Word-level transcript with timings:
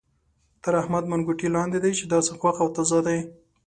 تر 0.63 0.73
احمد 0.81 1.03
منګوټی 1.11 1.47
لاندې 1.55 1.79
دی 1.83 1.91
چې 1.99 2.05
داسې 2.13 2.31
خوښ 2.39 2.55
او 2.63 2.67
تازه 2.75 2.99
دی. 3.07 3.19